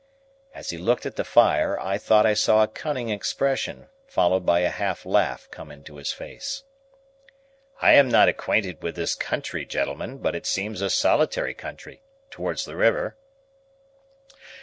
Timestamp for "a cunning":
2.63-3.11